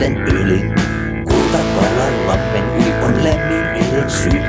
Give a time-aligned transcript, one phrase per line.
[0.00, 0.60] kosken yli.
[1.24, 4.40] Kultakalan lammen yli on lämmin meren syy.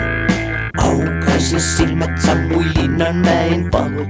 [0.78, 4.10] Aukaisi silmät sammujina näin valot.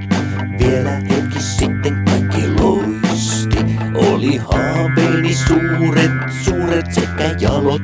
[0.60, 3.58] Vielä hetki sitten kaikki loisti.
[3.96, 6.12] Oli haaveeni suuret,
[6.44, 7.82] suuret sekä jalot.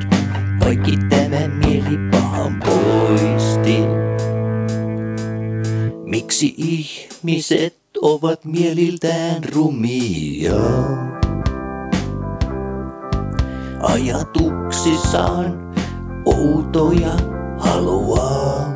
[0.60, 3.78] Kaikki tämä mieli pahan poisti.
[6.06, 11.07] Miksi ihmiset ovat mieliltään rumia?
[13.82, 15.74] Ajatuksissaan
[16.26, 17.12] outoja
[17.58, 18.74] haluaa.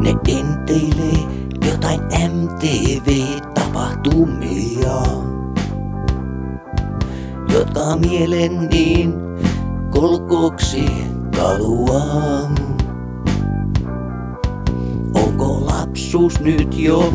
[0.00, 1.18] Ne enteilee
[1.66, 2.00] jotain
[2.32, 5.02] MTV-tapahtumia,
[7.52, 9.14] jotka mielen niin
[9.90, 10.84] kolkoksi
[11.36, 12.50] kaluaa.
[15.14, 17.12] Onko lapsuus nyt jo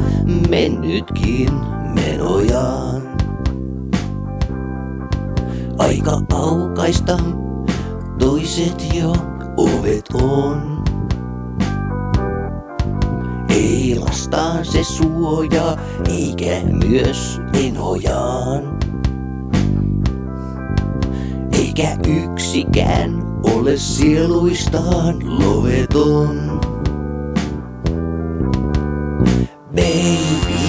[0.49, 1.49] mennytkin
[1.95, 3.14] menojaan?
[5.85, 7.17] Aika aukaista
[8.19, 9.15] toiset jo
[9.57, 10.83] ovet on.
[13.49, 15.77] Ei lastaa se suoja,
[16.09, 18.79] eikä myös enojaan.
[21.51, 26.59] Eikä yksikään ole sieluistaan loveton.
[29.75, 30.59] Baby,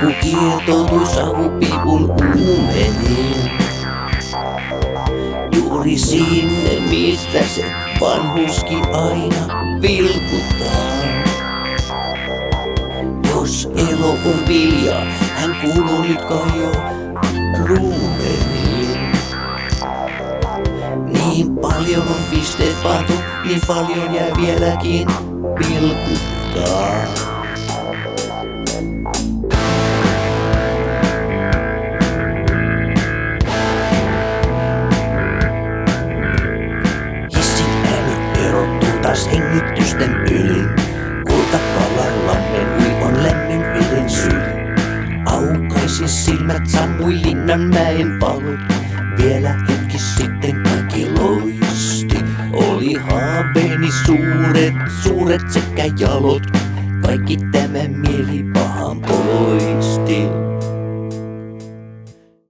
[0.00, 3.35] kun kietoutui savupipun uumeniin.
[5.96, 7.64] Sinne, mistä se
[8.00, 10.96] vanhuskin aina vilkuttaa.
[13.30, 15.00] Jos elo on vilja,
[15.34, 16.72] hän kuuluu nyt kai jo
[17.66, 18.98] ruumeniin.
[21.06, 23.12] Niin paljon on pisteet pantu,
[23.44, 25.08] niin paljon jää vieläkin
[25.58, 27.26] vilkuttaa.
[39.16, 40.62] Taas hengitysten yli.
[41.26, 44.56] Kultapalallamme ui on lämmin veden syli.
[45.26, 48.60] Aukaisin silmät, sammui linnan mäen valot.
[49.22, 52.18] Vielä hetki sitten kaikki loisti.
[52.52, 56.42] Oli haaveeni suuret, suuret sekä jalot.
[57.02, 60.45] Kaikki tämä mieli pahan poisti.